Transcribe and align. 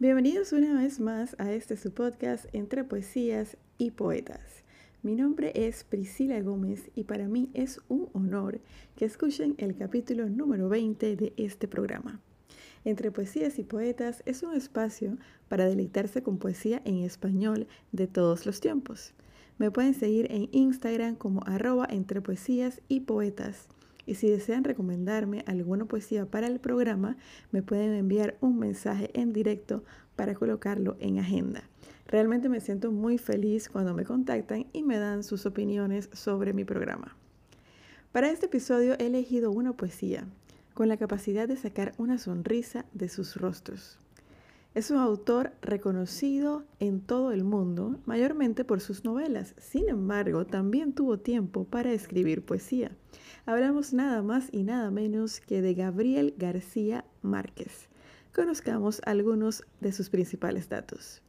Bienvenidos 0.00 0.52
una 0.52 0.80
vez 0.80 1.00
más 1.00 1.34
a 1.40 1.50
este 1.50 1.76
su 1.76 1.90
podcast 1.90 2.46
entre 2.52 2.84
poesías 2.84 3.56
y 3.78 3.90
poetas. 3.90 4.62
Mi 5.02 5.16
nombre 5.16 5.50
es 5.56 5.82
Priscila 5.82 6.40
Gómez 6.40 6.88
y 6.94 7.02
para 7.02 7.26
mí 7.26 7.50
es 7.52 7.80
un 7.88 8.08
honor 8.12 8.60
que 8.94 9.06
escuchen 9.06 9.56
el 9.58 9.74
capítulo 9.74 10.28
número 10.28 10.68
20 10.68 11.16
de 11.16 11.32
este 11.36 11.66
programa. 11.66 12.20
Entre 12.84 13.10
Poesías 13.10 13.58
y 13.58 13.64
Poetas 13.64 14.22
es 14.24 14.44
un 14.44 14.54
espacio 14.54 15.18
para 15.48 15.64
deleitarse 15.64 16.22
con 16.22 16.38
poesía 16.38 16.80
en 16.84 16.98
español 16.98 17.66
de 17.90 18.06
todos 18.06 18.46
los 18.46 18.60
tiempos. 18.60 19.14
Me 19.58 19.72
pueden 19.72 19.94
seguir 19.94 20.30
en 20.30 20.48
Instagram 20.52 21.16
como 21.16 21.42
arroba 21.44 21.88
entre 21.90 22.20
poesías 22.20 22.82
y 22.86 23.00
poetas. 23.00 23.66
Y 24.08 24.14
si 24.14 24.30
desean 24.30 24.64
recomendarme 24.64 25.44
alguna 25.46 25.84
poesía 25.84 26.24
para 26.24 26.46
el 26.46 26.60
programa, 26.60 27.18
me 27.52 27.62
pueden 27.62 27.92
enviar 27.92 28.38
un 28.40 28.58
mensaje 28.58 29.10
en 29.12 29.34
directo 29.34 29.84
para 30.16 30.34
colocarlo 30.34 30.96
en 30.98 31.18
agenda. 31.18 31.62
Realmente 32.06 32.48
me 32.48 32.60
siento 32.60 32.90
muy 32.90 33.18
feliz 33.18 33.68
cuando 33.68 33.92
me 33.92 34.06
contactan 34.06 34.66
y 34.72 34.82
me 34.82 34.96
dan 34.96 35.22
sus 35.22 35.44
opiniones 35.44 36.08
sobre 36.14 36.54
mi 36.54 36.64
programa. 36.64 37.18
Para 38.10 38.30
este 38.30 38.46
episodio 38.46 38.96
he 38.98 39.08
elegido 39.08 39.50
una 39.50 39.74
poesía 39.74 40.26
con 40.72 40.88
la 40.88 40.96
capacidad 40.96 41.46
de 41.46 41.56
sacar 41.56 41.92
una 41.98 42.16
sonrisa 42.16 42.86
de 42.94 43.10
sus 43.10 43.36
rostros. 43.36 43.98
Es 44.78 44.92
un 44.92 44.98
autor 44.98 45.50
reconocido 45.60 46.62
en 46.78 47.00
todo 47.00 47.32
el 47.32 47.42
mundo, 47.42 47.98
mayormente 48.06 48.64
por 48.64 48.80
sus 48.80 49.02
novelas. 49.02 49.56
Sin 49.58 49.88
embargo, 49.88 50.46
también 50.46 50.92
tuvo 50.92 51.18
tiempo 51.18 51.64
para 51.64 51.90
escribir 51.90 52.44
poesía. 52.44 52.92
Hablamos 53.44 53.92
nada 53.92 54.22
más 54.22 54.50
y 54.52 54.62
nada 54.62 54.92
menos 54.92 55.40
que 55.40 55.62
de 55.62 55.74
Gabriel 55.74 56.32
García 56.38 57.04
Márquez. 57.22 57.88
Conozcamos 58.32 59.02
algunos 59.04 59.64
de 59.80 59.90
sus 59.90 60.10
principales 60.10 60.68
datos. 60.68 61.22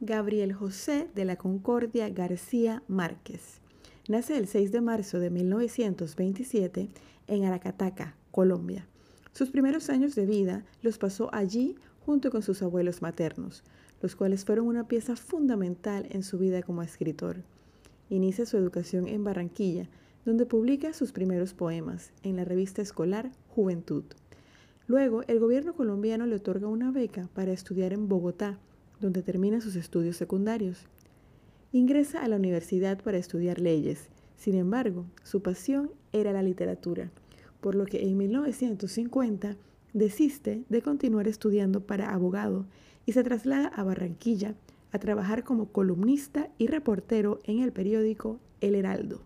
Gabriel 0.00 0.52
José 0.52 1.08
de 1.14 1.24
la 1.24 1.36
Concordia 1.36 2.10
García 2.10 2.82
Márquez. 2.86 3.62
Nace 4.08 4.36
el 4.36 4.46
6 4.46 4.72
de 4.72 4.82
marzo 4.82 5.20
de 5.20 5.30
1927 5.30 6.90
en 7.28 7.44
Aracataca, 7.46 8.14
Colombia. 8.30 8.86
Sus 9.32 9.48
primeros 9.50 9.88
años 9.88 10.14
de 10.14 10.26
vida 10.26 10.64
los 10.82 10.98
pasó 10.98 11.28
allí 11.32 11.76
junto 12.04 12.30
con 12.30 12.42
sus 12.42 12.62
abuelos 12.62 13.02
maternos, 13.02 13.62
los 14.02 14.16
cuales 14.16 14.44
fueron 14.44 14.66
una 14.66 14.88
pieza 14.88 15.16
fundamental 15.16 16.06
en 16.10 16.22
su 16.22 16.38
vida 16.38 16.62
como 16.62 16.82
escritor. 16.82 17.38
Inicia 18.10 18.46
su 18.46 18.56
educación 18.56 19.08
en 19.08 19.24
Barranquilla, 19.24 19.88
donde 20.24 20.46
publica 20.46 20.92
sus 20.92 21.12
primeros 21.12 21.54
poemas 21.54 22.12
en 22.22 22.36
la 22.36 22.44
revista 22.44 22.82
escolar 22.82 23.30
Juventud. 23.48 24.04
Luego, 24.86 25.22
el 25.28 25.38
gobierno 25.40 25.74
colombiano 25.74 26.26
le 26.26 26.36
otorga 26.36 26.68
una 26.68 26.90
beca 26.90 27.28
para 27.34 27.52
estudiar 27.52 27.92
en 27.92 28.08
Bogotá, 28.08 28.58
donde 29.00 29.22
termina 29.22 29.60
sus 29.60 29.76
estudios 29.76 30.16
secundarios. 30.16 30.86
Ingresa 31.72 32.22
a 32.22 32.28
la 32.28 32.36
universidad 32.36 33.02
para 33.02 33.18
estudiar 33.18 33.60
leyes. 33.60 34.08
Sin 34.36 34.54
embargo, 34.54 35.06
su 35.22 35.42
pasión 35.42 35.90
era 36.12 36.32
la 36.32 36.42
literatura 36.42 37.10
por 37.64 37.76
lo 37.76 37.86
que 37.86 38.02
en 38.02 38.18
1950 38.18 39.56
desiste 39.94 40.64
de 40.68 40.82
continuar 40.82 41.26
estudiando 41.26 41.86
para 41.86 42.12
abogado 42.12 42.66
y 43.06 43.12
se 43.12 43.24
traslada 43.24 43.68
a 43.68 43.82
Barranquilla 43.82 44.54
a 44.92 44.98
trabajar 44.98 45.44
como 45.44 45.72
columnista 45.72 46.50
y 46.58 46.66
reportero 46.66 47.38
en 47.44 47.60
el 47.60 47.72
periódico 47.72 48.38
El 48.60 48.74
Heraldo. 48.74 49.22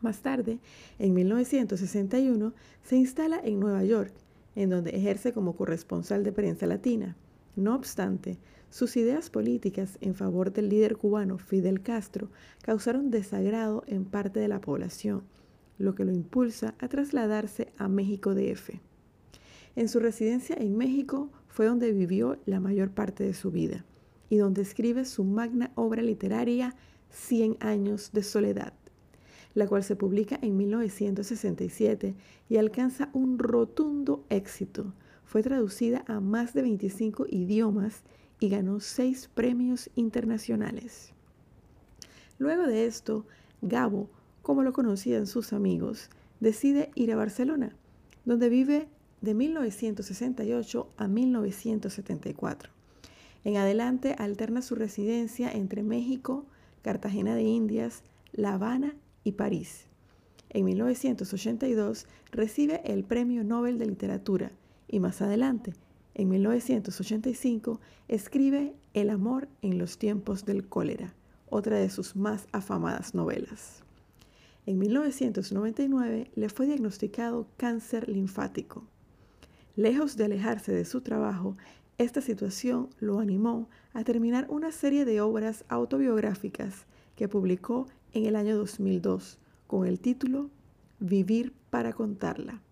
Más 0.00 0.20
tarde, 0.22 0.58
en 0.98 1.14
1961, 1.14 2.52
se 2.82 2.96
instala 2.96 3.40
en 3.42 3.60
Nueva 3.60 3.84
York, 3.84 4.12
en 4.54 4.70
donde 4.70 4.96
ejerce 4.96 5.32
como 5.32 5.56
corresponsal 5.56 6.24
de 6.24 6.32
prensa 6.32 6.66
latina. 6.66 7.16
No 7.56 7.74
obstante, 7.74 8.38
sus 8.70 8.96
ideas 8.96 9.30
políticas 9.30 9.98
en 10.00 10.14
favor 10.14 10.52
del 10.52 10.68
líder 10.68 10.96
cubano 10.96 11.38
Fidel 11.38 11.82
Castro 11.82 12.28
causaron 12.62 13.10
desagrado 13.10 13.84
en 13.86 14.04
parte 14.04 14.40
de 14.40 14.48
la 14.48 14.60
población 14.60 15.22
lo 15.78 15.94
que 15.94 16.04
lo 16.04 16.12
impulsa 16.12 16.74
a 16.78 16.88
trasladarse 16.88 17.68
a 17.76 17.88
México 17.88 18.34
DF. 18.34 18.80
En 19.76 19.88
su 19.88 20.00
residencia 20.00 20.56
en 20.58 20.76
México 20.76 21.30
fue 21.46 21.66
donde 21.66 21.92
vivió 21.92 22.38
la 22.46 22.60
mayor 22.60 22.90
parte 22.90 23.24
de 23.24 23.34
su 23.34 23.50
vida 23.50 23.84
y 24.28 24.38
donde 24.38 24.62
escribe 24.62 25.04
su 25.04 25.22
magna 25.24 25.70
obra 25.74 26.02
literaria 26.02 26.74
Cien 27.08 27.56
años 27.60 28.10
de 28.12 28.24
soledad, 28.24 28.72
la 29.54 29.68
cual 29.68 29.84
se 29.84 29.94
publica 29.94 30.38
en 30.42 30.56
1967 30.56 32.16
y 32.48 32.56
alcanza 32.56 33.10
un 33.12 33.38
rotundo 33.38 34.24
éxito. 34.28 34.92
Fue 35.24 35.42
traducida 35.42 36.04
a 36.08 36.20
más 36.20 36.52
de 36.52 36.62
25 36.62 37.26
idiomas 37.28 38.02
y 38.40 38.48
ganó 38.48 38.80
seis 38.80 39.30
premios 39.32 39.88
internacionales. 39.94 41.12
Luego 42.38 42.66
de 42.66 42.86
esto, 42.86 43.24
Gabo 43.62 44.10
como 44.46 44.62
lo 44.62 44.72
conocían 44.72 45.26
sus 45.26 45.52
amigos, 45.52 46.08
decide 46.38 46.92
ir 46.94 47.10
a 47.10 47.16
Barcelona, 47.16 47.74
donde 48.24 48.48
vive 48.48 48.88
de 49.20 49.34
1968 49.34 50.88
a 50.96 51.08
1974. 51.08 52.70
En 53.44 53.56
adelante 53.56 54.14
alterna 54.18 54.62
su 54.62 54.74
residencia 54.74 55.50
entre 55.50 55.82
México, 55.82 56.46
Cartagena 56.82 57.34
de 57.34 57.42
Indias, 57.42 58.02
La 58.32 58.54
Habana 58.54 58.94
y 59.24 59.32
París. 59.32 59.86
En 60.50 60.64
1982 60.64 62.06
recibe 62.32 62.80
el 62.84 63.04
Premio 63.04 63.44
Nobel 63.44 63.78
de 63.78 63.86
Literatura 63.86 64.52
y 64.88 65.00
más 65.00 65.22
adelante, 65.22 65.74
en 66.18 66.30
1985, 66.30 67.78
escribe 68.08 68.72
El 68.94 69.10
amor 69.10 69.48
en 69.60 69.76
los 69.76 69.98
tiempos 69.98 70.46
del 70.46 70.66
cólera, 70.66 71.12
otra 71.50 71.76
de 71.76 71.90
sus 71.90 72.16
más 72.16 72.46
afamadas 72.52 73.14
novelas. 73.14 73.82
En 74.64 74.78
1999 74.78 76.30
le 76.34 76.48
fue 76.48 76.64
diagnosticado 76.64 77.46
cáncer 77.58 78.08
linfático. 78.08 78.84
Lejos 79.76 80.16
de 80.16 80.24
alejarse 80.24 80.72
de 80.72 80.86
su 80.86 81.02
trabajo, 81.02 81.54
esta 81.98 82.22
situación 82.22 82.88
lo 82.98 83.20
animó 83.20 83.68
a 83.92 84.04
terminar 84.04 84.46
una 84.48 84.72
serie 84.72 85.04
de 85.04 85.20
obras 85.20 85.66
autobiográficas 85.68 86.86
que 87.14 87.28
publicó 87.28 87.86
en 88.14 88.24
el 88.24 88.36
año 88.36 88.56
2002 88.56 89.38
con 89.66 89.86
el 89.86 90.00
título 90.00 90.48
Vivir 90.98 91.52
para 91.68 91.92
contarla. 91.92 92.62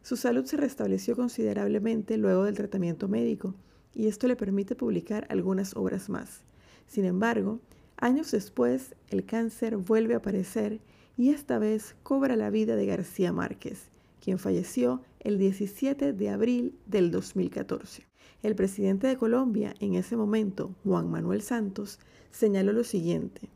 Su 0.00 0.16
salud 0.16 0.46
se 0.46 0.56
restableció 0.56 1.16
considerablemente 1.16 2.16
luego 2.16 2.44
del 2.44 2.56
tratamiento 2.56 3.08
médico 3.08 3.54
y 3.94 4.06
esto 4.06 4.26
le 4.26 4.34
permite 4.34 4.74
publicar 4.74 5.26
algunas 5.28 5.76
obras 5.76 6.08
más. 6.08 6.40
Sin 6.86 7.04
embargo, 7.04 7.60
años 7.98 8.30
después, 8.30 8.94
el 9.10 9.26
cáncer 9.26 9.76
vuelve 9.76 10.14
a 10.14 10.18
aparecer 10.18 10.80
y 11.18 11.28
esta 11.28 11.58
vez 11.58 11.94
cobra 12.02 12.36
la 12.36 12.48
vida 12.48 12.74
de 12.74 12.86
García 12.86 13.34
Márquez, 13.34 13.90
quien 14.22 14.38
falleció 14.38 15.02
el 15.18 15.36
17 15.36 16.12
de 16.12 16.30
abril 16.30 16.78
del 16.86 17.10
2014. 17.10 18.06
El 18.42 18.54
presidente 18.54 19.08
de 19.08 19.16
Colombia 19.16 19.74
en 19.80 19.94
ese 19.94 20.16
momento, 20.16 20.76
Juan 20.84 21.10
Manuel 21.10 21.42
Santos, 21.42 21.98
señaló 22.30 22.72
lo 22.72 22.84
siguiente. 22.84 23.50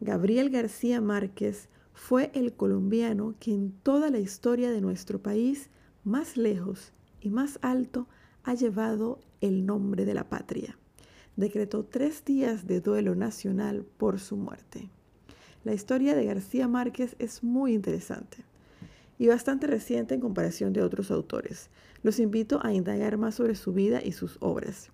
Gabriel 0.00 0.48
García 0.48 1.02
Márquez 1.02 1.68
fue 1.92 2.30
el 2.32 2.54
colombiano 2.54 3.34
que 3.40 3.52
en 3.52 3.72
toda 3.72 4.10
la 4.10 4.18
historia 4.18 4.70
de 4.70 4.80
nuestro 4.80 5.22
país 5.22 5.68
más 6.02 6.38
lejos 6.38 6.92
y 7.20 7.28
más 7.28 7.58
alto 7.60 8.08
ha 8.44 8.54
llevado 8.54 9.20
el 9.42 9.66
nombre 9.66 10.06
de 10.06 10.14
la 10.14 10.30
patria. 10.30 10.78
Decretó 11.36 11.84
tres 11.84 12.24
días 12.24 12.66
de 12.66 12.80
duelo 12.80 13.14
nacional 13.14 13.84
por 13.98 14.18
su 14.18 14.36
muerte. 14.36 14.88
La 15.62 15.74
historia 15.74 16.14
de 16.14 16.24
García 16.24 16.68
Márquez 16.68 17.16
es 17.18 17.42
muy 17.42 17.74
interesante 17.74 18.47
y 19.18 19.26
bastante 19.26 19.66
reciente 19.66 20.14
en 20.14 20.20
comparación 20.20 20.72
de 20.72 20.82
otros 20.82 21.10
autores. 21.10 21.70
Los 22.02 22.20
invito 22.20 22.60
a 22.62 22.72
indagar 22.72 23.18
más 23.18 23.34
sobre 23.34 23.56
su 23.56 23.72
vida 23.72 24.00
y 24.02 24.12
sus 24.12 24.38
obras. 24.40 24.90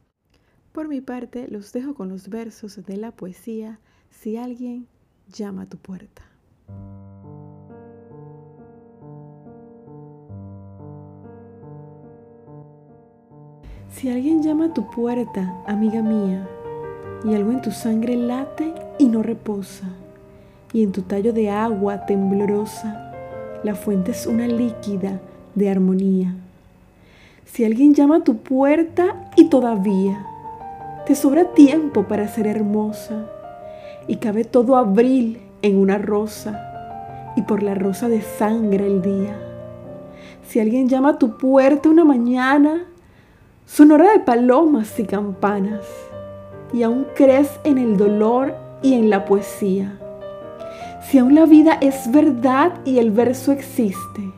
Por 0.72 0.88
mi 0.88 1.00
parte, 1.00 1.46
los 1.48 1.72
dejo 1.72 1.94
con 1.94 2.08
los 2.08 2.28
versos 2.28 2.84
de 2.84 2.96
la 2.96 3.12
poesía 3.12 3.80
Si 4.10 4.36
alguien 4.36 4.88
llama 5.28 5.62
a 5.62 5.68
tu 5.68 5.76
puerta. 5.76 6.22
Si 13.88 14.08
alguien 14.10 14.42
llama 14.42 14.66
a 14.66 14.74
tu 14.74 14.90
puerta, 14.90 15.62
amiga 15.66 16.02
mía, 16.02 16.48
y 17.24 17.34
algo 17.34 17.52
en 17.52 17.62
tu 17.62 17.70
sangre 17.70 18.16
late 18.16 18.74
y 18.98 19.06
no 19.06 19.22
reposa, 19.22 19.88
y 20.72 20.82
en 20.82 20.90
tu 20.90 21.02
tallo 21.02 21.32
de 21.32 21.50
agua 21.50 22.04
temblorosa, 22.04 23.03
la 23.64 23.74
fuente 23.74 24.12
es 24.12 24.26
una 24.26 24.46
líquida 24.46 25.20
de 25.54 25.70
armonía. 25.70 26.34
Si 27.46 27.64
alguien 27.64 27.94
llama 27.94 28.18
a 28.18 28.24
tu 28.24 28.36
puerta 28.36 29.30
y 29.36 29.48
todavía 29.48 30.26
te 31.06 31.14
sobra 31.14 31.52
tiempo 31.52 32.04
para 32.04 32.28
ser 32.28 32.46
hermosa, 32.46 33.26
y 34.06 34.16
cabe 34.16 34.44
todo 34.44 34.76
abril 34.76 35.40
en 35.62 35.78
una 35.78 35.98
rosa, 35.98 37.32
y 37.36 37.42
por 37.42 37.62
la 37.62 37.74
rosa 37.74 38.08
de 38.08 38.20
sangre 38.22 38.86
el 38.86 39.02
día. 39.02 39.36
Si 40.46 40.60
alguien 40.60 40.88
llama 40.88 41.10
a 41.10 41.18
tu 41.18 41.38
puerta 41.38 41.88
una 41.88 42.04
mañana, 42.04 42.84
sonora 43.66 44.12
de 44.12 44.20
palomas 44.20 44.98
y 44.98 45.04
campanas, 45.04 45.86
y 46.72 46.82
aún 46.82 47.06
crees 47.14 47.50
en 47.64 47.78
el 47.78 47.96
dolor 47.96 48.54
y 48.82 48.94
en 48.94 49.08
la 49.08 49.24
poesía. 49.24 49.98
Si 51.10 51.18
aún 51.18 51.34
la 51.34 51.44
vida 51.44 51.78
es 51.80 52.10
verdad 52.10 52.72
y 52.84 52.98
el 52.98 53.10
verso 53.10 53.52
existe, 53.52 54.32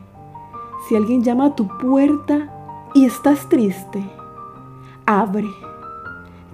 si 0.87 0.95
alguien 0.95 1.23
llama 1.23 1.47
a 1.47 1.55
tu 1.55 1.67
puerta 1.79 2.53
y 2.93 3.05
estás 3.05 3.47
triste, 3.49 4.03
abre, 5.05 5.47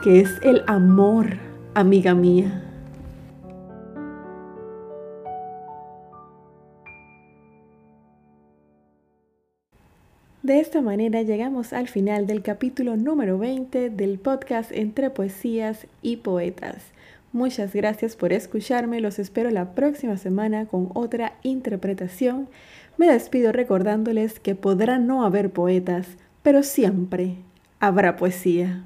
que 0.04 0.21
es 0.21 0.30
el 0.44 0.63
amor, 0.68 1.27
amiga 1.74 2.13
mía. 2.13 2.63
De 10.44 10.60
esta 10.60 10.81
manera 10.81 11.21
llegamos 11.21 11.74
al 11.74 11.88
final 11.88 12.27
del 12.27 12.44
capítulo 12.44 12.98
número 12.98 13.38
20 13.38 13.89
del 13.89 14.19
podcast 14.19 14.71
Entre 14.74 15.10
Poesías 15.10 15.88
y 16.01 16.18
Poetas. 16.18 16.83
Muchas 17.34 17.74
gracias 17.74 18.16
por 18.16 18.32
escucharme, 18.32 19.02
los 19.02 19.18
espero 19.18 19.50
la 19.50 19.74
próxima 19.74 20.18
semana 20.18 20.68
con 20.68 20.92
otra 20.94 21.34
interpretación. 21.42 22.48
Me 22.98 23.08
despido 23.08 23.52
recordándoles 23.52 24.40
que 24.40 24.54
podrá 24.54 25.00
no 25.00 25.26
haber 25.26 25.50
poetas, 25.50 26.06
pero 26.44 26.62
siempre 26.62 27.38
habrá 27.80 28.18
poesía. 28.18 28.84